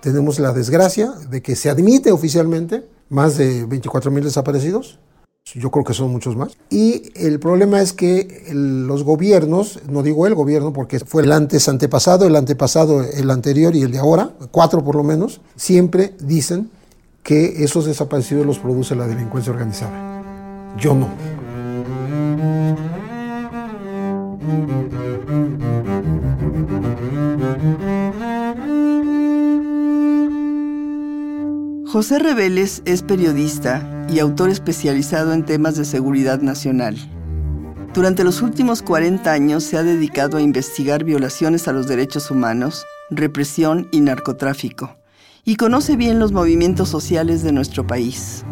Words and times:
Tenemos 0.00 0.38
la 0.38 0.52
desgracia 0.52 1.12
de 1.30 1.42
que 1.42 1.56
se 1.56 1.70
admite 1.70 2.12
oficialmente 2.12 2.86
más 3.08 3.36
de 3.36 3.64
24 3.66 4.10
mil 4.10 4.24
desaparecidos. 4.24 4.98
Yo 5.54 5.70
creo 5.70 5.84
que 5.84 5.94
son 5.94 6.10
muchos 6.10 6.34
más. 6.36 6.56
Y 6.70 7.12
el 7.14 7.38
problema 7.38 7.80
es 7.80 7.92
que 7.92 8.48
los 8.52 9.04
gobiernos, 9.04 9.80
no 9.88 10.02
digo 10.02 10.26
el 10.26 10.34
gobierno 10.34 10.72
porque 10.72 10.98
fue 10.98 11.22
el 11.22 11.30
antes 11.30 11.68
antepasado, 11.68 12.26
el 12.26 12.34
antepasado, 12.34 13.04
el 13.04 13.30
anterior 13.30 13.76
y 13.76 13.82
el 13.82 13.92
de 13.92 13.98
ahora, 13.98 14.34
cuatro 14.50 14.82
por 14.82 14.96
lo 14.96 15.04
menos, 15.04 15.40
siempre 15.54 16.14
dicen 16.18 16.70
que 17.22 17.64
esos 17.64 17.86
desaparecidos 17.86 18.44
los 18.44 18.58
produce 18.58 18.96
la 18.96 19.06
delincuencia 19.06 19.52
organizada. 19.52 20.74
Yo 20.78 20.94
no. 20.94 21.35
José 31.96 32.18
Reveles 32.18 32.82
es 32.84 33.00
periodista 33.00 34.04
y 34.10 34.18
autor 34.18 34.50
especializado 34.50 35.32
en 35.32 35.46
temas 35.46 35.76
de 35.76 35.86
seguridad 35.86 36.42
nacional. 36.42 36.94
Durante 37.94 38.22
los 38.22 38.42
últimos 38.42 38.82
40 38.82 39.32
años 39.32 39.64
se 39.64 39.78
ha 39.78 39.82
dedicado 39.82 40.36
a 40.36 40.42
investigar 40.42 41.04
violaciones 41.04 41.68
a 41.68 41.72
los 41.72 41.88
derechos 41.88 42.30
humanos, 42.30 42.84
represión 43.08 43.88
y 43.92 44.02
narcotráfico, 44.02 44.94
y 45.42 45.56
conoce 45.56 45.96
bien 45.96 46.18
los 46.18 46.32
movimientos 46.32 46.90
sociales 46.90 47.42
de 47.42 47.52
nuestro 47.52 47.86
país. 47.86 48.44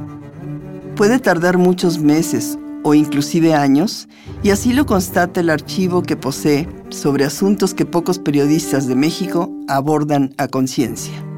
Puede 0.97 1.19
tardar 1.19 1.59
muchos 1.59 1.99
meses 1.99 2.59
o 2.83 2.95
inclusive 2.95 3.53
años, 3.53 4.09
y 4.43 4.53
así 4.53 4.73
lo 4.73 4.87
constata 4.87 5.41
el 5.41 5.51
archivo 5.51 6.03
que 6.03 6.17
posee 6.17 6.67
sobre 6.89 7.27
asuntos 7.27 7.75
que 7.75 7.85
pocos 7.85 8.19
periodistas 8.19 8.87
de 8.87 8.97
México 8.97 9.53
abordan 9.69 10.35
a 10.39 10.49
conciencia. 10.49 11.34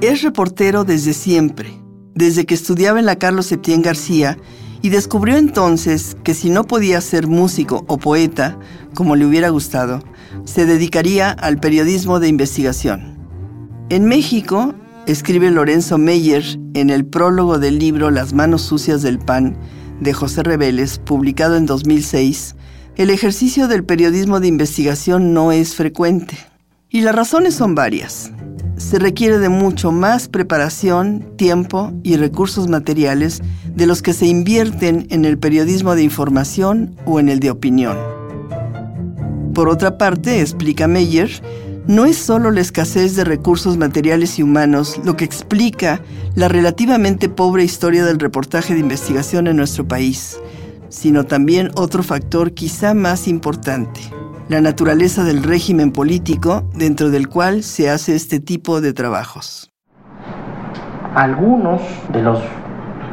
Es 0.00 0.22
reportero 0.22 0.84
desde 0.84 1.12
siempre, 1.12 1.68
desde 2.14 2.46
que 2.46 2.54
estudiaba 2.54 2.98
en 2.98 3.04
la 3.04 3.16
Carlos 3.16 3.46
Septién 3.46 3.82
García 3.82 4.38
y 4.80 4.88
descubrió 4.88 5.36
entonces 5.36 6.16
que 6.24 6.32
si 6.32 6.48
no 6.48 6.66
podía 6.66 7.02
ser 7.02 7.26
músico 7.26 7.84
o 7.86 7.98
poeta, 7.98 8.58
como 8.94 9.14
le 9.14 9.26
hubiera 9.26 9.50
gustado, 9.50 10.02
se 10.46 10.64
dedicaría 10.64 11.30
al 11.30 11.60
periodismo 11.60 12.18
de 12.18 12.28
investigación. 12.28 13.18
En 13.90 14.06
México, 14.06 14.74
escribe 15.06 15.50
Lorenzo 15.50 15.98
Meyer 15.98 16.44
en 16.72 16.88
el 16.88 17.04
prólogo 17.04 17.58
del 17.58 17.78
libro 17.78 18.10
Las 18.10 18.32
manos 18.32 18.62
sucias 18.62 19.02
del 19.02 19.18
pan 19.18 19.58
de 20.00 20.14
José 20.14 20.42
Reveles, 20.42 20.98
publicado 20.98 21.58
en 21.58 21.66
2006, 21.66 22.56
el 22.96 23.10
ejercicio 23.10 23.68
del 23.68 23.84
periodismo 23.84 24.40
de 24.40 24.48
investigación 24.48 25.34
no 25.34 25.52
es 25.52 25.74
frecuente. 25.74 26.38
Y 26.88 27.02
las 27.02 27.14
razones 27.14 27.54
son 27.54 27.74
varias 27.74 28.32
se 28.80 28.98
requiere 28.98 29.38
de 29.38 29.50
mucho 29.50 29.92
más 29.92 30.26
preparación, 30.26 31.36
tiempo 31.36 31.92
y 32.02 32.16
recursos 32.16 32.66
materiales 32.66 33.42
de 33.66 33.86
los 33.86 34.00
que 34.00 34.14
se 34.14 34.26
invierten 34.26 35.06
en 35.10 35.26
el 35.26 35.38
periodismo 35.38 35.94
de 35.94 36.02
información 36.02 36.96
o 37.04 37.20
en 37.20 37.28
el 37.28 37.40
de 37.40 37.50
opinión. 37.50 37.98
Por 39.54 39.68
otra 39.68 39.98
parte, 39.98 40.40
explica 40.40 40.88
Meyer, 40.88 41.30
no 41.86 42.06
es 42.06 42.16
solo 42.16 42.50
la 42.50 42.62
escasez 42.62 43.16
de 43.16 43.24
recursos 43.24 43.76
materiales 43.76 44.38
y 44.38 44.42
humanos 44.42 44.98
lo 45.04 45.14
que 45.14 45.26
explica 45.26 46.00
la 46.34 46.48
relativamente 46.48 47.28
pobre 47.28 47.64
historia 47.64 48.04
del 48.06 48.18
reportaje 48.18 48.72
de 48.72 48.80
investigación 48.80 49.46
en 49.46 49.56
nuestro 49.56 49.86
país, 49.86 50.38
sino 50.88 51.24
también 51.24 51.70
otro 51.74 52.02
factor 52.02 52.54
quizá 52.54 52.94
más 52.94 53.28
importante, 53.28 54.00
la 54.50 54.60
naturaleza 54.60 55.22
del 55.22 55.44
régimen 55.44 55.92
político 55.92 56.64
dentro 56.74 57.10
del 57.10 57.28
cual 57.28 57.62
se 57.62 57.88
hace 57.88 58.16
este 58.16 58.40
tipo 58.40 58.80
de 58.80 58.92
trabajos. 58.92 59.70
Algunos 61.14 61.80
de 62.12 62.20
los 62.20 62.40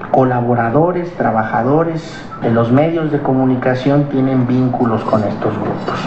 colaboradores, 0.10 1.16
trabajadores 1.16 2.02
de 2.42 2.50
los 2.50 2.72
medios 2.72 3.12
de 3.12 3.22
comunicación 3.22 4.10
tienen 4.10 4.48
vínculos 4.48 5.04
con 5.04 5.24
estos 5.26 5.54
grupos. 5.54 6.00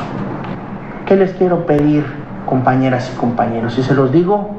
¿Qué 1.06 1.14
les 1.14 1.30
quiero 1.34 1.64
pedir, 1.64 2.04
compañeras 2.44 3.12
y 3.14 3.16
compañeros? 3.16 3.78
Y 3.78 3.84
se 3.84 3.94
los 3.94 4.10
digo 4.10 4.56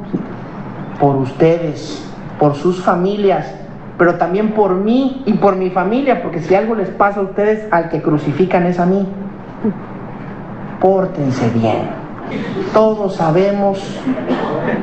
por 1.01 1.17
ustedes, 1.17 2.01
por 2.39 2.55
sus 2.55 2.81
familias, 2.81 3.53
pero 3.97 4.15
también 4.15 4.53
por 4.53 4.75
mí 4.75 5.21
y 5.25 5.33
por 5.33 5.57
mi 5.57 5.69
familia, 5.69 6.23
porque 6.23 6.39
si 6.39 6.55
algo 6.55 6.75
les 6.75 6.87
pasa 6.91 7.19
a 7.19 7.23
ustedes, 7.23 7.67
al 7.71 7.89
que 7.89 8.01
crucifican 8.01 8.65
es 8.65 8.79
a 8.79 8.85
mí 8.85 9.05
pórtense 10.81 11.49
bien. 11.51 11.89
Todos 12.73 13.15
sabemos 13.15 13.79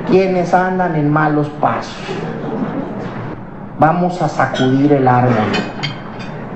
quienes 0.09 0.55
andan 0.55 0.97
en 0.97 1.11
malos 1.11 1.49
pasos. 1.61 1.93
Vamos 3.79 4.23
a 4.23 4.29
sacudir 4.29 4.93
el 4.93 5.07
árbol 5.07 5.35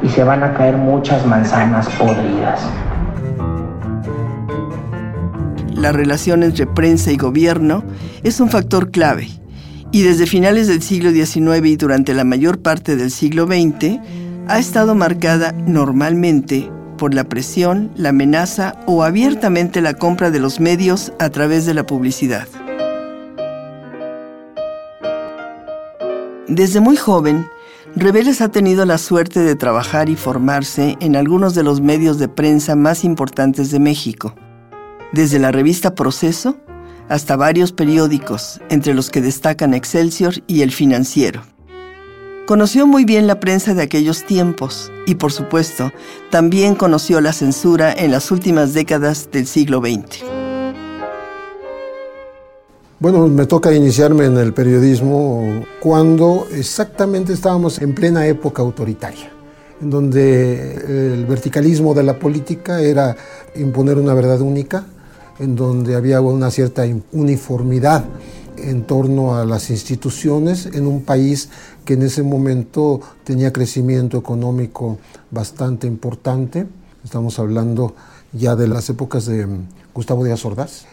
y 0.02 0.08
se 0.08 0.24
van 0.24 0.42
a 0.42 0.54
caer 0.54 0.76
muchas 0.76 1.26
manzanas 1.26 1.88
podridas. 1.90 2.60
La 5.74 5.92
relación 5.92 6.42
entre 6.42 6.66
prensa 6.66 7.10
y 7.10 7.16
gobierno 7.16 7.82
es 8.22 8.40
un 8.40 8.48
factor 8.48 8.90
clave 8.90 9.28
y 9.90 10.02
desde 10.02 10.26
finales 10.26 10.68
del 10.68 10.82
siglo 10.82 11.10
XIX 11.10 11.66
y 11.66 11.76
durante 11.76 12.14
la 12.14 12.24
mayor 12.24 12.62
parte 12.62 12.96
del 12.96 13.10
siglo 13.10 13.46
XX 13.46 13.98
ha 14.48 14.58
estado 14.58 14.94
marcada 14.94 15.52
normalmente 15.52 16.70
por 16.96 17.14
la 17.14 17.24
presión, 17.24 17.90
la 17.96 18.10
amenaza 18.10 18.76
o 18.86 19.02
abiertamente 19.02 19.80
la 19.80 19.94
compra 19.94 20.30
de 20.30 20.40
los 20.40 20.60
medios 20.60 21.12
a 21.18 21.30
través 21.30 21.66
de 21.66 21.74
la 21.74 21.84
publicidad. 21.84 22.46
Desde 26.48 26.80
muy 26.80 26.96
joven, 26.96 27.46
Reveles 27.94 28.40
ha 28.40 28.48
tenido 28.48 28.86
la 28.86 28.98
suerte 28.98 29.40
de 29.40 29.54
trabajar 29.54 30.08
y 30.08 30.16
formarse 30.16 30.96
en 31.00 31.16
algunos 31.16 31.54
de 31.54 31.62
los 31.62 31.80
medios 31.80 32.18
de 32.18 32.28
prensa 32.28 32.74
más 32.74 33.04
importantes 33.04 33.70
de 33.70 33.78
México, 33.78 34.34
desde 35.12 35.38
la 35.38 35.52
revista 35.52 35.94
Proceso 35.94 36.56
hasta 37.08 37.36
varios 37.36 37.72
periódicos, 37.72 38.60
entre 38.70 38.94
los 38.94 39.10
que 39.10 39.20
destacan 39.20 39.74
Excelsior 39.74 40.34
y 40.46 40.62
El 40.62 40.72
Financiero. 40.72 41.42
Conoció 42.52 42.86
muy 42.86 43.06
bien 43.06 43.26
la 43.26 43.40
prensa 43.40 43.72
de 43.72 43.80
aquellos 43.80 44.26
tiempos 44.26 44.92
y, 45.06 45.14
por 45.14 45.32
supuesto, 45.32 45.90
también 46.30 46.74
conoció 46.74 47.22
la 47.22 47.32
censura 47.32 47.94
en 47.94 48.10
las 48.10 48.30
últimas 48.30 48.74
décadas 48.74 49.30
del 49.32 49.46
siglo 49.46 49.80
XX. 49.80 50.22
Bueno, 53.00 53.26
me 53.28 53.46
toca 53.46 53.72
iniciarme 53.72 54.26
en 54.26 54.36
el 54.36 54.52
periodismo 54.52 55.64
cuando 55.80 56.46
exactamente 56.52 57.32
estábamos 57.32 57.80
en 57.80 57.94
plena 57.94 58.26
época 58.26 58.60
autoritaria, 58.60 59.30
en 59.80 59.88
donde 59.88 61.14
el 61.14 61.24
verticalismo 61.24 61.94
de 61.94 62.02
la 62.02 62.18
política 62.18 62.82
era 62.82 63.16
imponer 63.56 63.96
una 63.96 64.12
verdad 64.12 64.42
única, 64.42 64.84
en 65.38 65.56
donde 65.56 65.94
había 65.94 66.20
una 66.20 66.50
cierta 66.50 66.84
uniformidad 67.12 68.04
en 68.58 68.84
torno 68.84 69.36
a 69.36 69.44
las 69.44 69.70
instituciones 69.70 70.66
en 70.66 70.86
un 70.86 71.02
país 71.02 71.48
que 71.84 71.94
en 71.94 72.02
ese 72.02 72.22
momento 72.22 73.00
tenía 73.24 73.52
crecimiento 73.52 74.18
económico 74.18 74.98
bastante 75.30 75.86
importante. 75.86 76.66
Estamos 77.04 77.38
hablando 77.38 77.94
ya 78.32 78.56
de 78.56 78.68
las 78.68 78.88
épocas 78.90 79.26
de 79.26 79.46
mm, 79.46 79.66
Gustavo 79.94 80.24
Díaz 80.24 80.44
Ordaz. 80.44 80.84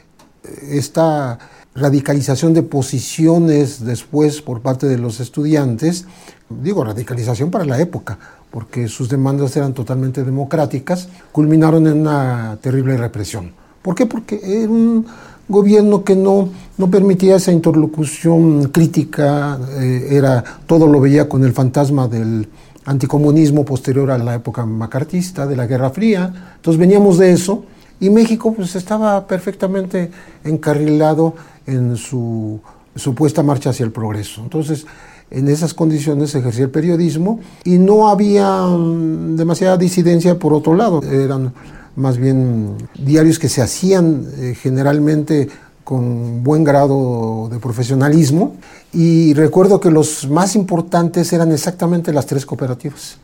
Esta 0.61 1.37
radicalización 1.75 2.53
de 2.53 2.63
posiciones 2.63 3.85
después 3.85 4.41
por 4.41 4.61
parte 4.61 4.87
de 4.87 4.97
los 4.97 5.19
estudiantes, 5.19 6.05
digo 6.49 6.83
radicalización 6.83 7.51
para 7.51 7.65
la 7.65 7.79
época, 7.79 8.17
porque 8.51 8.87
sus 8.87 9.09
demandas 9.09 9.55
eran 9.55 9.73
totalmente 9.73 10.23
democráticas, 10.23 11.09
culminaron 11.31 11.87
en 11.87 12.01
una 12.01 12.57
terrible 12.61 12.97
represión. 12.97 13.53
¿Por 13.81 13.95
qué? 13.95 14.05
Porque 14.05 14.39
era 14.43 14.69
un 14.69 15.05
gobierno 15.49 16.03
que 16.03 16.15
no, 16.15 16.49
no 16.77 16.89
permitía 16.89 17.35
esa 17.35 17.51
interlocución 17.51 18.69
crítica, 18.69 19.59
eh, 19.79 20.07
era, 20.11 20.43
todo 20.67 20.87
lo 20.87 21.01
veía 21.01 21.27
con 21.27 21.43
el 21.43 21.51
fantasma 21.51 22.07
del 22.07 22.47
anticomunismo 22.85 23.65
posterior 23.65 24.11
a 24.11 24.17
la 24.17 24.35
época 24.35 24.65
macartista, 24.65 25.45
de 25.45 25.55
la 25.55 25.65
Guerra 25.67 25.89
Fría. 25.89 26.53
Entonces 26.55 26.79
veníamos 26.79 27.17
de 27.17 27.31
eso 27.31 27.63
y 27.99 28.09
México 28.09 28.53
pues 28.53 28.75
estaba 28.75 29.27
perfectamente 29.27 30.11
encarrilado 30.43 31.33
en 31.65 31.97
su 31.97 32.59
supuesta 32.95 33.43
marcha 33.43 33.71
hacia 33.71 33.85
el 33.85 33.91
progreso. 33.91 34.41
Entonces, 34.41 34.85
en 35.31 35.47
esas 35.47 35.73
condiciones 35.73 36.33
ejercía 36.33 36.65
el 36.65 36.71
periodismo 36.71 37.39
y 37.63 37.77
no 37.77 38.09
había 38.09 38.63
mm, 38.65 39.35
demasiada 39.35 39.77
disidencia 39.77 40.39
por 40.39 40.53
otro 40.53 40.75
lado. 40.75 41.01
Eran 41.03 41.53
más 41.99 42.17
bien 42.17 42.77
diarios 42.97 43.39
que 43.39 43.49
se 43.49 43.61
hacían 43.61 44.25
eh, 44.37 44.55
generalmente 44.59 45.49
con 45.83 46.43
buen 46.43 46.63
grado 46.63 47.49
de 47.51 47.59
profesionalismo 47.59 48.55
y 48.93 49.33
recuerdo 49.33 49.79
que 49.79 49.91
los 49.91 50.29
más 50.29 50.55
importantes 50.55 51.33
eran 51.33 51.51
exactamente 51.51 52.13
las 52.13 52.25
tres 52.25 52.45
cooperativas, 52.45 53.17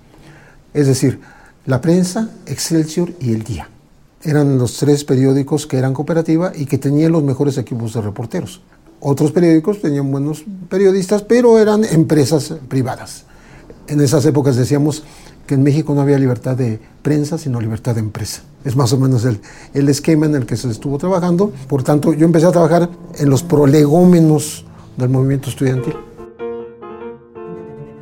es 0.73 0.87
decir, 0.87 1.21
la 1.65 1.79
prensa, 1.79 2.29
Excelsior 2.45 3.13
y 3.19 3.31
El 3.31 3.43
Día. 3.43 3.69
Eran 4.21 4.57
los 4.57 4.77
tres 4.77 5.03
periódicos 5.03 5.67
que 5.67 5.77
eran 5.77 5.93
cooperativa 5.93 6.51
y 6.53 6.65
que 6.65 6.77
tenían 6.77 7.11
los 7.11 7.23
mejores 7.23 7.57
equipos 7.57 7.93
de 7.93 8.01
reporteros. 8.01 8.61
Otros 8.99 9.31
periódicos 9.31 9.81
tenían 9.81 10.11
buenos 10.11 10.43
periodistas, 10.69 11.21
pero 11.21 11.59
eran 11.59 11.85
empresas 11.85 12.53
privadas. 12.67 13.23
En 13.87 14.01
esas 14.01 14.25
épocas 14.25 14.55
decíamos 14.55 15.03
que 15.45 15.55
en 15.55 15.63
México 15.63 15.93
no 15.93 16.01
había 16.01 16.17
libertad 16.17 16.55
de 16.55 16.79
prensa, 17.01 17.37
sino 17.37 17.61
libertad 17.61 17.95
de 17.95 18.01
empresa. 18.01 18.41
Es 18.63 18.75
más 18.75 18.91
o 18.93 18.97
menos 18.97 19.25
el, 19.25 19.39
el 19.73 19.89
esquema 19.89 20.25
en 20.25 20.35
el 20.35 20.45
que 20.45 20.57
se 20.57 20.69
estuvo 20.69 20.97
trabajando. 20.97 21.51
Por 21.67 21.83
tanto, 21.83 22.13
yo 22.13 22.25
empecé 22.25 22.47
a 22.47 22.51
trabajar 22.51 22.89
en 23.17 23.29
los 23.29 23.43
prolegómenos 23.43 24.65
del 24.97 25.09
movimiento 25.09 25.49
estudiantil. 25.49 25.95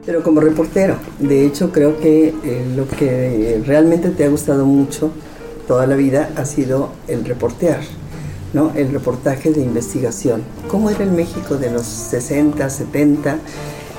Pero 0.05 0.21
como 0.21 0.41
reportero, 0.41 0.97
de 1.19 1.45
hecho 1.45 1.71
creo 1.71 1.97
que 1.99 2.33
eh, 2.43 2.73
lo 2.75 2.87
que 2.87 3.61
realmente 3.65 4.09
te 4.09 4.25
ha 4.25 4.29
gustado 4.29 4.65
mucho 4.65 5.11
toda 5.67 5.87
la 5.87 5.95
vida 5.95 6.29
ha 6.35 6.43
sido 6.43 6.89
el 7.07 7.23
reportear, 7.23 7.79
¿no? 8.53 8.71
el 8.75 8.91
reportaje 8.91 9.51
de 9.51 9.61
investigación. 9.61 10.43
¿Cómo 10.67 10.89
era 10.89 11.03
el 11.03 11.11
México 11.11 11.55
de 11.55 11.71
los 11.71 11.83
60, 11.83 12.69
70? 12.69 13.37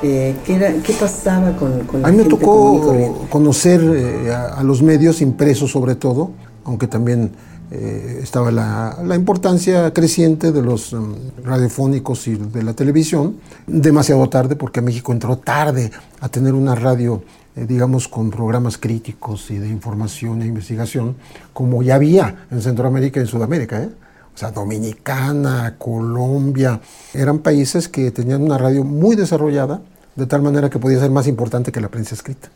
Eh, 0.06 0.36
¿qué, 0.44 0.56
era, 0.56 0.70
¿qué, 0.82 0.92
pasaba 0.92 1.56
con, 1.56 1.80
con 1.86 2.04
A 2.04 2.10
mí 2.10 2.18
me 2.18 2.24
tocó 2.24 3.26
conocer 3.30 3.80
eh, 3.82 4.30
a, 4.30 4.58
a, 4.58 4.62
los 4.62 4.82
medios 4.82 5.22
impresos 5.22 5.70
sobre 5.70 5.94
todo, 5.94 6.32
aunque 6.64 6.86
también 6.86 7.30
eh, 7.70 8.20
estaba 8.22 8.50
la, 8.50 8.98
la, 9.02 9.14
importancia 9.14 9.94
creciente 9.94 10.52
de 10.52 10.60
los 10.60 10.92
um, 10.92 11.14
radiofónicos 11.42 12.28
y 12.28 12.34
de 12.34 12.62
la 12.62 12.74
televisión, 12.74 13.36
demasiado 13.66 14.28
tarde 14.28 14.56
porque 14.56 14.82
México 14.82 15.10
entró 15.10 15.38
tarde 15.38 15.90
a 16.20 16.28
tener 16.28 16.52
una 16.52 16.74
radio 16.74 17.22
digamos, 17.56 18.08
con 18.08 18.30
programas 18.30 18.76
críticos 18.76 19.50
y 19.52 19.58
de 19.58 19.68
información 19.68 20.42
e 20.42 20.46
investigación, 20.46 21.14
como 21.52 21.84
ya 21.84 21.94
había 21.94 22.46
en 22.50 22.60
Centroamérica 22.60 23.20
y 23.20 23.22
en 23.22 23.28
Sudamérica. 23.28 23.80
¿eh? 23.80 23.90
O 24.34 24.36
sea, 24.36 24.50
Dominicana, 24.50 25.76
Colombia, 25.78 26.80
eran 27.12 27.38
países 27.38 27.88
que 27.88 28.10
tenían 28.10 28.42
una 28.42 28.58
radio 28.58 28.82
muy 28.82 29.14
desarrollada, 29.14 29.82
de 30.16 30.26
tal 30.26 30.42
manera 30.42 30.70
que 30.70 30.78
podía 30.78 30.98
ser 31.00 31.10
más 31.10 31.26
importante 31.26 31.72
que 31.72 31.80
la 31.80 31.88
prensa 31.88 32.14
escrita. 32.14 32.48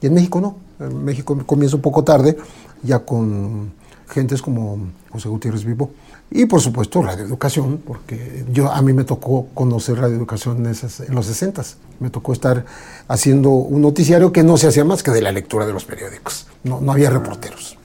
Y 0.00 0.06
en 0.06 0.14
México 0.14 0.40
no. 0.40 0.56
En 0.84 1.04
México 1.04 1.36
comienza 1.46 1.76
un 1.76 1.82
poco 1.82 2.04
tarde, 2.04 2.36
ya 2.82 3.00
con 3.00 3.72
gentes 4.08 4.42
como 4.42 4.78
José 5.10 5.28
Gutiérrez 5.28 5.64
Vivo. 5.64 5.90
Y 6.30 6.46
por 6.46 6.60
supuesto 6.60 7.02
radioeducación, 7.02 7.78
porque 7.78 8.44
yo, 8.52 8.70
a 8.70 8.82
mí 8.82 8.92
me 8.92 9.04
tocó 9.04 9.46
conocer 9.54 9.98
radioeducación 9.98 10.58
en, 10.58 10.66
esas, 10.66 11.00
en 11.00 11.14
los 11.14 11.26
60. 11.26 11.62
Me 12.00 12.10
tocó 12.10 12.32
estar 12.32 12.64
haciendo 13.08 13.50
un 13.50 13.80
noticiario 13.80 14.32
que 14.32 14.42
no 14.42 14.56
se 14.56 14.66
hacía 14.66 14.84
más 14.84 15.02
que 15.02 15.12
de 15.12 15.22
la 15.22 15.32
lectura 15.32 15.66
de 15.66 15.72
los 15.72 15.84
periódicos. 15.84 16.46
No, 16.64 16.80
no 16.80 16.92
había 16.92 17.10
reporteros. 17.10 17.78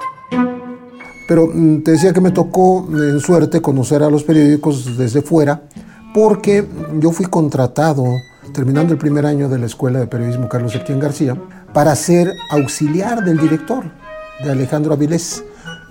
Pero 1.28 1.48
mm, 1.48 1.84
te 1.84 1.92
decía 1.92 2.14
que 2.14 2.22
me 2.22 2.32
tocó 2.32 2.88
en 2.92 3.20
suerte 3.20 3.62
conocer 3.62 4.04
a 4.04 4.10
los 4.10 4.24
periódicos 4.24 4.98
desde 4.98 5.22
fuera, 5.22 5.62
porque 6.14 6.68
yo 7.00 7.12
fui 7.12 7.26
contratado, 7.28 8.06
terminando 8.54 8.94
el 8.94 9.00
primer 9.00 9.26
año 9.26 9.50
de 9.50 9.60
la 9.60 9.66
Escuela 9.66 10.00
de 10.00 10.08
Periodismo 10.08 10.50
Carlos 10.50 10.74
Septién 10.74 11.00
García, 11.00 11.38
para 11.74 11.96
ser 11.96 12.36
auxiliar 12.52 13.24
del 13.24 13.38
director, 13.38 13.84
de 14.44 14.52
Alejandro 14.52 14.94
Avilés 14.94 15.44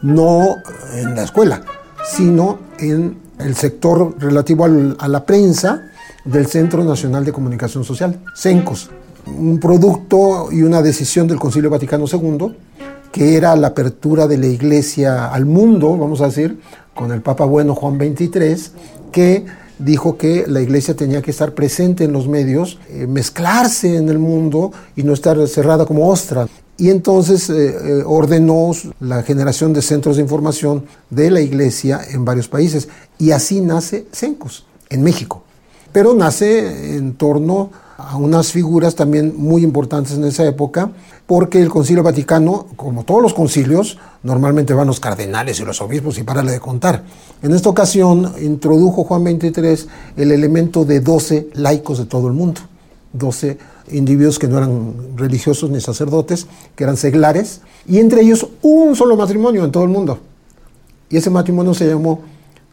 no 0.02 0.56
en 0.94 1.14
la 1.14 1.25
escuela, 1.25 1.62
sino 2.05 2.58
en 2.79 3.19
el 3.38 3.55
sector 3.55 4.14
relativo 4.19 4.64
a 4.64 5.08
la 5.08 5.25
prensa 5.25 5.82
del 6.25 6.47
Centro 6.47 6.85
Nacional 6.85 7.25
de 7.25 7.32
Comunicación 7.32 7.85
Social, 7.85 8.20
CENCOS, 8.35 8.91
un 9.26 9.58
producto 9.58 10.49
y 10.50 10.62
una 10.62 10.82
decisión 10.82 11.26
del 11.26 11.38
Concilio 11.38 11.70
Vaticano 11.70 12.05
II, 12.11 12.56
que 13.12 13.37
era 13.37 13.56
la 13.56 13.69
apertura 13.69 14.26
de 14.26 14.38
la 14.38 14.46
Iglesia 14.46 15.32
al 15.32 15.46
mundo, 15.46 15.96
vamos 15.96 16.20
a 16.20 16.26
decir, 16.26 16.61
con 16.94 17.12
el 17.12 17.23
Papa 17.23 17.44
Bueno 17.44 17.75
Juan 17.75 17.99
XXIII, 17.99 18.56
que 19.12 19.46
dijo 19.81 20.17
que 20.17 20.44
la 20.47 20.61
iglesia 20.61 20.94
tenía 20.94 21.23
que 21.23 21.31
estar 21.31 21.55
presente 21.55 22.05
en 22.05 22.12
los 22.12 22.29
medios, 22.29 22.79
eh, 22.88 23.06
mezclarse 23.06 23.97
en 23.97 24.09
el 24.09 24.19
mundo 24.19 24.73
y 24.97 25.03
no 25.03 25.12
estar 25.12 25.47
cerrada 25.49 25.87
como 25.87 26.09
ostra 26.09 26.47
y 26.81 26.88
entonces 26.88 27.50
eh, 27.50 27.77
eh, 27.99 28.03
ordenó 28.06 28.73
la 29.00 29.23
generación 29.23 29.75
de 29.75 29.82
centros 29.82 30.17
de 30.17 30.23
información 30.23 30.87
de 31.11 31.31
la 31.31 31.43
iglesia 31.43 32.00
en 32.11 32.25
varios 32.25 32.49
países. 32.49 32.88
Y 33.19 33.32
así 33.32 33.61
nace 33.61 34.06
CENCOS, 34.11 34.65
en 34.88 35.03
México. 35.03 35.43
Pero 35.93 36.15
nace 36.15 36.97
en 36.97 37.15
torno 37.15 37.71
a 38.10 38.16
unas 38.16 38.50
figuras 38.50 38.96
también 38.96 39.34
muy 39.36 39.62
importantes 39.62 40.14
en 40.14 40.24
esa 40.24 40.44
época, 40.44 40.90
porque 41.26 41.62
el 41.62 41.68
Concilio 41.68 42.02
Vaticano, 42.02 42.66
como 42.74 43.04
todos 43.04 43.22
los 43.22 43.34
concilios, 43.34 43.98
normalmente 44.24 44.74
van 44.74 44.88
los 44.88 44.98
cardenales 44.98 45.60
y 45.60 45.64
los 45.64 45.80
obispos 45.80 46.18
y 46.18 46.24
párale 46.24 46.50
de 46.50 46.58
contar. 46.58 47.04
En 47.40 47.54
esta 47.54 47.68
ocasión 47.68 48.32
introdujo 48.42 49.04
Juan 49.04 49.22
XXIII 49.22 49.86
el 50.16 50.32
elemento 50.32 50.84
de 50.84 50.98
12 50.98 51.50
laicos 51.54 51.98
de 51.98 52.06
todo 52.06 52.26
el 52.26 52.32
mundo, 52.32 52.62
12 53.12 53.58
individuos 53.92 54.40
que 54.40 54.48
no 54.48 54.58
eran 54.58 55.16
religiosos 55.16 55.70
ni 55.70 55.80
sacerdotes, 55.80 56.48
que 56.74 56.82
eran 56.82 56.96
seglares, 56.96 57.60
y 57.86 57.98
entre 57.98 58.22
ellos 58.22 58.48
un 58.60 58.96
solo 58.96 59.16
matrimonio 59.16 59.64
en 59.64 59.70
todo 59.70 59.84
el 59.84 59.90
mundo. 59.90 60.18
Y 61.08 61.16
ese 61.16 61.30
matrimonio 61.30 61.74
se 61.74 61.86
llamó 61.86 62.22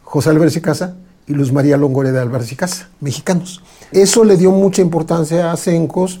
José 0.02 0.30
Álvarez 0.30 0.56
y 0.56 0.60
Casa 0.60 0.96
y 1.28 1.34
Luz 1.34 1.52
María 1.52 1.76
Longoria 1.76 2.12
de 2.12 2.20
Álvarez 2.20 2.50
y 2.52 2.56
Casa, 2.56 2.88
mexicanos. 3.00 3.62
Eso 3.92 4.24
le 4.24 4.36
dio 4.36 4.50
mucha 4.50 4.82
importancia 4.82 5.52
a 5.52 5.56
Cencos, 5.56 6.20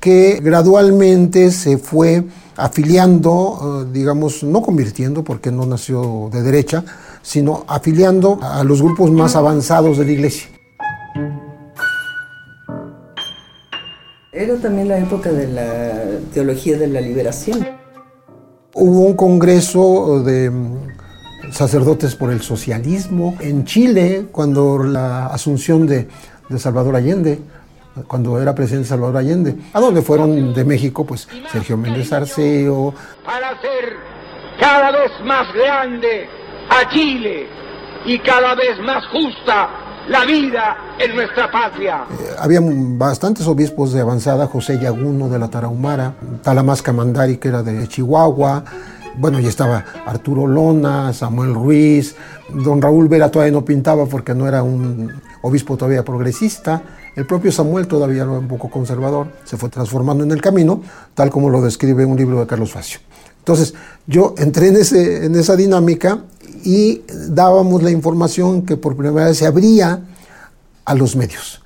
que 0.00 0.40
gradualmente 0.42 1.50
se 1.50 1.78
fue 1.78 2.24
afiliando, 2.56 3.84
eh, 3.84 3.90
digamos, 3.92 4.44
no 4.44 4.62
convirtiendo, 4.62 5.24
porque 5.24 5.50
no 5.50 5.66
nació 5.66 6.28
de 6.32 6.42
derecha, 6.42 6.84
sino 7.22 7.64
afiliando 7.66 8.38
a 8.42 8.62
los 8.64 8.80
grupos 8.80 9.10
más 9.10 9.34
avanzados 9.34 9.98
de 9.98 10.04
la 10.04 10.12
iglesia. 10.12 10.48
Era 14.32 14.56
también 14.56 14.88
la 14.88 14.98
época 14.98 15.30
de 15.32 15.46
la 15.48 16.04
teología 16.32 16.76
de 16.76 16.88
la 16.88 17.00
liberación. 17.00 17.66
Hubo 18.74 19.00
un 19.00 19.14
congreso 19.14 20.22
de 20.24 20.50
sacerdotes 21.50 22.14
por 22.14 22.30
el 22.30 22.42
socialismo 22.42 23.36
en 23.40 23.64
Chile, 23.64 24.26
cuando 24.30 24.82
la 24.82 25.26
asunción 25.26 25.86
de, 25.86 26.08
de 26.48 26.58
Salvador 26.58 26.96
Allende, 26.96 27.40
cuando 28.06 28.40
era 28.40 28.54
presidente 28.54 28.88
Salvador 28.88 29.18
Allende, 29.18 29.56
a 29.72 29.80
donde 29.80 30.02
fueron 30.02 30.52
de 30.52 30.64
México, 30.64 31.06
pues 31.06 31.28
Sergio 31.50 31.76
Méndez 31.76 32.12
Arceo. 32.12 32.94
Para 33.24 33.50
hacer 33.50 33.96
cada 34.58 34.90
vez 34.90 35.10
más 35.24 35.52
grande 35.54 36.26
a 36.70 36.88
Chile 36.90 37.46
y 38.04 38.18
cada 38.18 38.54
vez 38.54 38.78
más 38.80 39.04
justa 39.06 39.68
la 40.08 40.24
vida 40.24 40.76
en 40.98 41.14
nuestra 41.14 41.50
patria. 41.50 42.04
Eh, 42.10 42.36
había 42.38 42.60
bastantes 42.62 43.46
obispos 43.46 43.92
de 43.92 44.00
avanzada, 44.00 44.46
José 44.46 44.78
Yaguno 44.78 45.28
de 45.28 45.38
la 45.38 45.48
Tarahumara, 45.48 46.14
Talamasca 46.42 46.92
Mandari 46.92 47.38
que 47.38 47.48
era 47.48 47.62
de 47.62 47.88
Chihuahua, 47.88 48.64
bueno, 49.18 49.40
y 49.40 49.46
estaba 49.46 49.84
Arturo 50.06 50.46
Lona, 50.46 51.12
Samuel 51.12 51.54
Ruiz, 51.54 52.16
don 52.52 52.80
Raúl 52.80 53.08
Vera 53.08 53.30
todavía 53.30 53.52
no 53.52 53.64
pintaba 53.64 54.06
porque 54.06 54.34
no 54.34 54.46
era 54.46 54.62
un 54.62 55.12
obispo 55.42 55.76
todavía 55.76 56.04
progresista, 56.04 56.82
el 57.16 57.26
propio 57.26 57.52
Samuel 57.52 57.86
todavía 57.86 58.22
era 58.22 58.30
un 58.30 58.48
poco 58.48 58.68
conservador, 58.68 59.28
se 59.44 59.56
fue 59.56 59.68
transformando 59.68 60.24
en 60.24 60.32
el 60.32 60.40
camino, 60.40 60.82
tal 61.14 61.30
como 61.30 61.48
lo 61.48 61.62
describe 61.62 62.04
un 62.04 62.16
libro 62.16 62.40
de 62.40 62.46
Carlos 62.46 62.72
Facio. 62.72 62.98
Entonces, 63.38 63.74
yo 64.06 64.34
entré 64.38 64.68
en, 64.68 64.76
ese, 64.76 65.26
en 65.26 65.34
esa 65.36 65.54
dinámica 65.54 66.24
y 66.64 67.02
dábamos 67.28 67.82
la 67.82 67.90
información 67.90 68.62
que 68.62 68.76
por 68.76 68.96
primera 68.96 69.26
vez 69.26 69.36
se 69.38 69.46
abría 69.46 70.00
a 70.84 70.94
los 70.94 71.14
medios. 71.14 71.63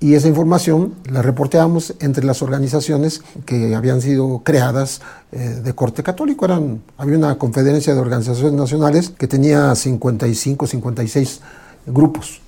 Y 0.00 0.14
esa 0.14 0.28
información 0.28 0.94
la 1.10 1.22
reporteábamos 1.22 1.94
entre 1.98 2.24
las 2.24 2.40
organizaciones 2.40 3.22
que 3.44 3.74
habían 3.74 4.00
sido 4.00 4.42
creadas 4.44 5.00
eh, 5.32 5.60
de 5.62 5.74
corte 5.74 6.04
católico. 6.04 6.44
Eran, 6.44 6.82
había 6.96 7.18
una 7.18 7.36
conferencia 7.36 7.94
de 7.94 8.00
organizaciones 8.00 8.52
nacionales 8.52 9.10
que 9.10 9.26
tenía 9.26 9.74
55, 9.74 10.66
56 10.68 11.40
grupos 11.86 12.40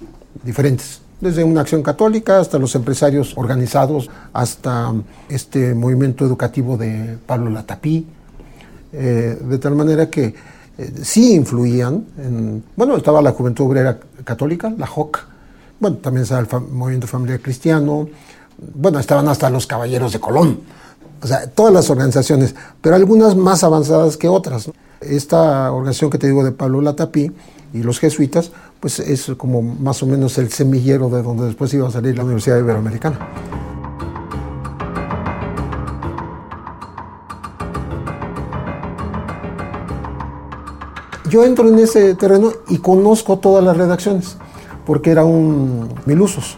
diferentes 0.45 1.01
desde 1.21 1.45
una 1.45 1.61
acción 1.61 1.83
católica 1.83 2.41
hasta 2.41 2.59
los 2.59 2.75
empresarios 2.75 3.37
organizados, 3.37 4.09
hasta 4.33 4.93
este 5.29 5.75
movimiento 5.75 6.25
educativo 6.25 6.77
de 6.77 7.19
Pablo 7.27 7.51
Latapí, 7.51 8.07
eh, 8.93 9.39
de 9.41 9.59
tal 9.59 9.75
manera 9.75 10.09
que 10.09 10.35
eh, 10.79 10.93
sí 11.03 11.35
influían. 11.35 12.07
En, 12.19 12.65
bueno, 12.75 12.97
estaba 12.97 13.21
la 13.21 13.33
Juventud 13.33 13.67
Obrera 13.67 13.99
Católica, 14.25 14.73
la 14.77 14.87
JOC, 14.87 15.30
bueno, 15.81 15.97
también 15.97 16.23
estaba 16.23 16.41
el 16.41 16.69
movimiento 16.71 17.07
familiar 17.07 17.41
cristiano, 17.41 18.09
bueno, 18.75 18.99
estaban 18.99 19.27
hasta 19.29 19.49
los 19.49 19.67
caballeros 19.67 20.13
de 20.13 20.21
Colón, 20.21 20.61
o 21.23 21.27
sea, 21.27 21.49
todas 21.49 21.73
las 21.73 21.91
organizaciones, 21.91 22.55
pero 22.81 22.95
algunas 22.95 23.35
más 23.35 23.65
avanzadas 23.65 24.17
que 24.17 24.29
otras. 24.29 24.71
Esta 25.01 25.73
organización 25.73 26.11
que 26.11 26.19
te 26.19 26.27
digo 26.27 26.45
de 26.45 26.53
Pablo 26.53 26.83
Latapí 26.83 27.33
y 27.73 27.83
los 27.83 27.99
jesuitas, 27.99 28.53
pues 28.81 28.99
es 29.01 29.33
como 29.37 29.63
más 29.63 30.03
o 30.03 30.07
menos 30.07 30.37
el 30.39 30.51
semillero 30.51 31.09
de 31.09 31.23
donde 31.23 31.47
después 31.47 31.73
iba 31.73 31.89
a 31.89 31.91
salir 31.91 32.17
la 32.17 32.25
Universidad 32.25 32.59
Iberoamericana. 32.59 33.19
Yo 41.31 41.45
entro 41.45 41.69
en 41.69 41.79
ese 41.79 42.15
terreno 42.17 42.51
y 42.69 42.79
conozco 42.79 43.39
todas 43.39 43.63
las 43.63 43.77
redacciones, 43.77 44.37
porque 44.91 45.13
era 45.13 45.25
un 45.25 45.89
mil 46.05 46.21
usos. 46.21 46.57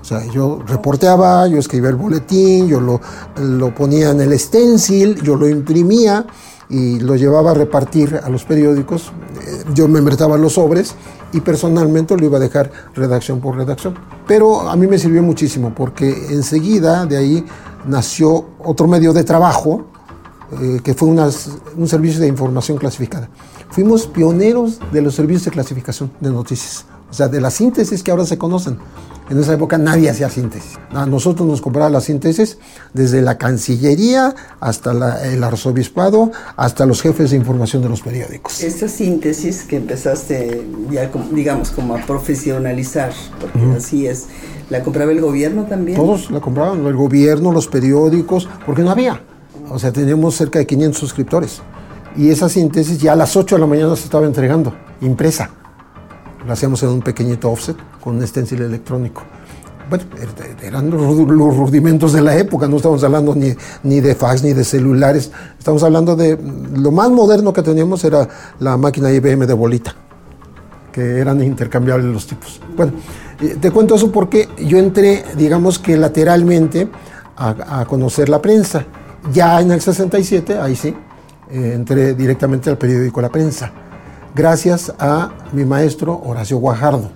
O 0.00 0.04
sea, 0.06 0.24
yo 0.32 0.62
reporteaba, 0.66 1.46
yo 1.48 1.58
escribía 1.58 1.90
el 1.90 1.96
boletín, 1.96 2.66
yo 2.66 2.80
lo, 2.80 2.98
lo 3.36 3.74
ponía 3.74 4.08
en 4.08 4.22
el 4.22 4.38
stencil, 4.38 5.20
yo 5.20 5.36
lo 5.36 5.46
imprimía 5.46 6.24
y 6.70 6.98
lo 7.00 7.14
llevaba 7.14 7.50
a 7.50 7.54
repartir 7.54 8.18
a 8.24 8.30
los 8.30 8.44
periódicos. 8.44 9.12
Eh, 9.46 9.64
yo 9.74 9.86
me 9.86 10.00
metaba 10.00 10.38
los 10.38 10.54
sobres 10.54 10.94
y 11.34 11.42
personalmente 11.42 12.16
lo 12.16 12.24
iba 12.24 12.38
a 12.38 12.40
dejar 12.40 12.72
redacción 12.94 13.42
por 13.42 13.54
redacción. 13.54 13.94
Pero 14.26 14.62
a 14.62 14.74
mí 14.76 14.86
me 14.86 14.96
sirvió 14.96 15.22
muchísimo 15.22 15.74
porque 15.74 16.08
enseguida 16.30 17.04
de 17.04 17.18
ahí 17.18 17.44
nació 17.84 18.46
otro 18.64 18.88
medio 18.88 19.12
de 19.12 19.24
trabajo 19.24 19.84
eh, 20.58 20.80
que 20.82 20.94
fue 20.94 21.08
un 21.08 21.86
servicio 21.86 22.18
de 22.18 22.28
información 22.28 22.78
clasificada. 22.78 23.28
Fuimos 23.68 24.06
pioneros 24.06 24.78
de 24.90 25.02
los 25.02 25.14
servicios 25.14 25.44
de 25.44 25.50
clasificación 25.50 26.10
de 26.18 26.30
noticias, 26.30 26.86
o 27.10 27.12
sea, 27.12 27.28
de 27.28 27.40
las 27.40 27.54
síntesis 27.54 28.02
que 28.02 28.10
ahora 28.10 28.24
se 28.24 28.38
conocen. 28.38 28.78
En 29.30 29.40
esa 29.40 29.54
época 29.54 29.78
nadie 29.78 30.10
hacía 30.10 30.28
síntesis. 30.28 30.78
A 30.90 31.06
nosotros 31.06 31.48
nos 31.48 31.62
compraba 31.62 31.88
las 31.88 32.04
síntesis 32.04 32.58
desde 32.92 33.22
la 33.22 33.38
Cancillería 33.38 34.34
hasta 34.60 35.24
el 35.24 35.42
arzobispado, 35.42 36.30
hasta 36.56 36.84
los 36.84 37.00
jefes 37.00 37.30
de 37.30 37.36
información 37.38 37.80
de 37.82 37.88
los 37.88 38.02
periódicos. 38.02 38.62
Esta 38.62 38.86
síntesis 38.86 39.62
que 39.62 39.76
empezaste 39.76 40.66
ya, 40.90 41.10
digamos, 41.32 41.70
como 41.70 41.94
a 41.94 42.02
profesionalizar, 42.02 43.12
porque 43.40 43.60
así 43.74 44.06
es, 44.06 44.26
¿la 44.68 44.82
compraba 44.82 45.12
el 45.12 45.22
gobierno 45.22 45.64
también? 45.64 45.96
Todos 45.96 46.30
la 46.30 46.40
compraban, 46.40 46.84
el 46.84 46.94
gobierno, 46.94 47.50
los 47.50 47.66
periódicos, 47.66 48.46
porque 48.66 48.82
no 48.82 48.90
había. 48.90 49.22
O 49.70 49.78
sea, 49.78 49.90
teníamos 49.90 50.34
cerca 50.34 50.58
de 50.58 50.66
500 50.66 51.00
suscriptores. 51.00 51.62
Y 52.14 52.28
esa 52.28 52.50
síntesis 52.50 52.98
ya 52.98 53.14
a 53.14 53.16
las 53.16 53.34
8 53.36 53.54
de 53.54 53.60
la 53.62 53.66
mañana 53.66 53.96
se 53.96 54.04
estaba 54.04 54.26
entregando, 54.26 54.74
impresa. 55.00 55.50
La 56.46 56.52
hacíamos 56.52 56.82
en 56.82 56.90
un 56.90 57.02
pequeñito 57.02 57.50
offset 57.50 57.76
con 58.00 58.16
un 58.16 58.26
stencil 58.26 58.62
electrónico. 58.62 59.22
Bueno, 59.88 60.04
er, 60.18 60.66
eran 60.66 60.90
los 60.90 61.56
rudimentos 61.56 62.12
de 62.12 62.22
la 62.22 62.36
época, 62.36 62.66
no 62.66 62.76
estamos 62.76 63.04
hablando 63.04 63.34
ni, 63.34 63.54
ni 63.82 64.00
de 64.00 64.14
fax 64.14 64.42
ni 64.42 64.52
de 64.52 64.64
celulares, 64.64 65.30
estamos 65.58 65.82
hablando 65.82 66.16
de 66.16 66.38
lo 66.74 66.90
más 66.90 67.10
moderno 67.10 67.52
que 67.52 67.62
teníamos 67.62 68.02
era 68.04 68.26
la 68.60 68.78
máquina 68.78 69.12
IBM 69.12 69.46
de 69.46 69.52
bolita, 69.52 69.94
que 70.90 71.18
eran 71.18 71.42
intercambiables 71.42 72.06
los 72.06 72.26
tipos. 72.26 72.60
Bueno, 72.74 72.92
eh, 73.40 73.56
te 73.60 73.70
cuento 73.70 73.94
eso 73.94 74.10
porque 74.10 74.48
yo 74.66 74.78
entré, 74.78 75.22
digamos 75.36 75.78
que 75.78 75.98
lateralmente, 75.98 76.88
a, 77.36 77.80
a 77.80 77.84
conocer 77.84 78.28
la 78.28 78.40
prensa. 78.40 78.86
Ya 79.32 79.60
en 79.60 79.70
el 79.70 79.80
67, 79.80 80.58
ahí 80.58 80.76
sí, 80.76 80.94
eh, 81.50 81.72
entré 81.74 82.14
directamente 82.14 82.70
al 82.70 82.78
periódico 82.78 83.20
La 83.20 83.28
Prensa, 83.28 83.70
gracias 84.34 84.92
a 84.98 85.30
mi 85.52 85.64
maestro 85.64 86.20
Horacio 86.24 86.58
Guajardo, 86.58 87.10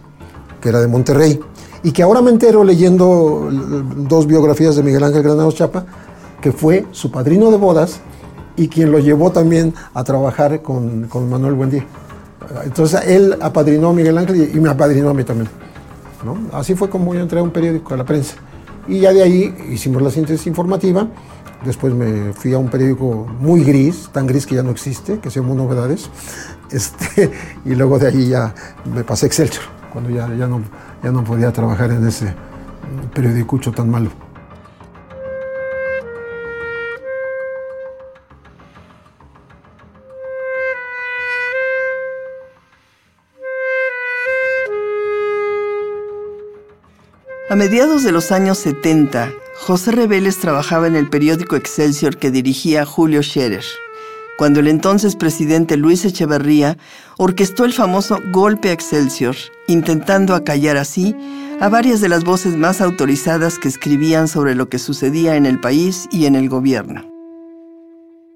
que 0.61 0.69
era 0.69 0.81
de 0.81 0.89
Monterrey, 0.89 1.41
y 1.83 1.93
que 1.93 2.03
ahora 2.03 2.23
me 2.23 2.31
entero 2.31 2.65
leyendo 2.65 3.49
dos 3.97 4.27
biografías 4.27 4.77
de 4.77 4.83
Miguel 4.83 5.05
Ángel 5.05 5.23
Granados 5.23 5.55
Chapa, 5.55 5.85
que 6.41 6.53
fue 6.53 6.87
su 6.93 7.11
padrino 7.11 7.51
de 7.51 7.57
bodas 7.57 8.01
y 8.57 8.69
quien 8.69 8.91
lo 8.91 8.99
llevó 8.99 9.31
también 9.31 9.75
a 9.95 10.05
trabajar 10.05 10.63
con, 10.63 11.07
con 11.09 11.29
Manuel 11.29 11.55
Buendía. 11.55 11.87
Entonces 12.65 13.03
él 13.07 13.37
apadrinó 13.41 13.91
a 13.91 13.93
Miguel 13.93 14.19
Ángel 14.19 14.51
y 14.55 14.61
me 14.61 14.69
apadrinó 14.69 15.11
a 15.11 15.15
mí 15.15 15.25
también. 15.25 15.49
Así 16.53 16.75
fue 16.75 16.91
como 16.91 17.15
yo 17.15 17.21
entré 17.21 17.39
a 17.39 17.43
un 17.43 17.51
periódico, 17.51 17.95
a 17.95 17.97
la 17.97 18.05
prensa. 18.05 18.35
Y 18.89 19.01
ya 19.01 19.13
de 19.13 19.23
ahí 19.23 19.55
hicimos 19.71 20.03
la 20.03 20.11
síntesis 20.11 20.47
informativa 20.47 21.09
Después 21.65 21.93
me 21.93 22.33
fui 22.35 22.55
a 22.55 22.59
un 22.59 22.69
periódico 22.69 23.27
muy 23.41 23.65
gris, 23.65 24.09
tan 24.13 24.27
gris 24.27 24.47
que 24.47 24.55
ya 24.55 24.63
no 24.63 24.71
existe, 24.71 25.19
que 25.19 25.29
se 25.31 25.41
llamó 25.41 25.55
Novedades. 25.57 26.09
Este, 26.71 27.31
y 27.65 27.75
luego 27.75 27.99
de 27.99 28.09
ahí 28.09 28.29
ya 28.29 28.55
me 28.85 29.05
pasé 29.05 29.27
a 29.27 29.29
Excelsior, 29.29 29.65
cuando 29.93 30.11
ya, 30.11 30.29
ya, 30.35 30.47
no, 30.47 30.63
ya 31.03 31.11
no 31.11 31.25
podía 31.25 31.53
trabajar 31.53 31.91
en 31.91 32.07
ese 32.07 32.35
periódico 33.15 33.59
tan 33.73 33.91
malo. 33.91 34.11
A 47.51 47.57
mediados 47.57 48.05
de 48.05 48.13
los 48.13 48.31
años 48.31 48.59
70, 48.59 49.33
José 49.57 49.93
Reveles 49.93 50.39
trabajaba 50.39 50.87
en 50.87 50.97
el 50.97 51.09
periódico 51.09 51.57
Excelsior 51.57 52.19
que 52.19 52.31
dirigía 52.31 52.85
Julio 52.85 53.23
Scherer, 53.23 53.65
cuando 54.39 54.61
el 54.61 54.69
entonces 54.69 55.17
presidente 55.17 55.77
Luis 55.77 56.05
Echeverría 56.05 56.79
orquestó 57.19 57.65
el 57.65 57.73
famoso 57.73 58.21
Golpe 58.31 58.69
a 58.69 58.73
Excelsior, 58.73 59.35
intentando 59.67 60.37
acallar 60.37 60.77
así 60.77 61.17
a 61.61 61.69
varias 61.69 62.01
de 62.01 62.09
las 62.09 62.23
voces 62.23 62.57
más 62.57 62.81
autorizadas 62.81 63.59
que 63.59 63.67
escribían 63.67 64.29
sobre 64.29 64.55
lo 64.55 64.69
que 64.69 64.79
sucedía 64.79 65.35
en 65.35 65.45
el 65.45 65.59
país 65.59 66.09
y 66.13 66.27
en 66.27 66.37
el 66.37 66.49
gobierno. 66.49 67.05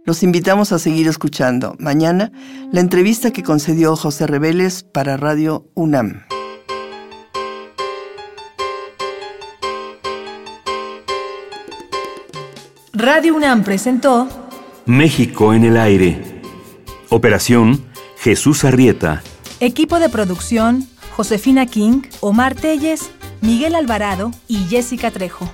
Los 0.04 0.24
invitamos 0.24 0.72
a 0.72 0.80
seguir 0.80 1.06
escuchando 1.06 1.76
mañana 1.78 2.32
la 2.72 2.80
entrevista 2.80 3.30
que 3.30 3.44
concedió 3.44 3.94
José 3.94 4.26
Reveles 4.26 4.82
para 4.82 5.16
Radio 5.16 5.68
UNAM. 5.74 6.24
Radio 12.92 13.36
UNAM 13.36 13.62
presentó 13.62 14.41
México 14.86 15.54
en 15.54 15.64
el 15.64 15.76
aire. 15.76 16.42
Operación 17.08 17.84
Jesús 18.18 18.64
Arrieta. 18.64 19.22
Equipo 19.60 20.00
de 20.00 20.08
producción 20.08 20.88
Josefina 21.16 21.66
King, 21.66 22.02
Omar 22.20 22.54
Telles, 22.56 23.10
Miguel 23.42 23.76
Alvarado 23.76 24.32
y 24.48 24.64
Jessica 24.64 25.10
Trejo. 25.12 25.48